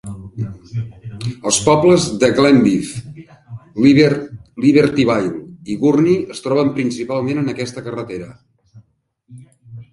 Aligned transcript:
Els 1.49 1.59
pobles 1.65 2.07
de 2.23 2.29
Glenview, 2.39 3.27
Libertyville, 3.85 5.37
i 5.75 5.79
Gurnee 5.85 6.35
es 6.37 6.45
troben 6.49 6.75
principalment 6.81 7.45
en 7.45 7.55
aquesta 7.57 7.89
carretera. 7.91 8.35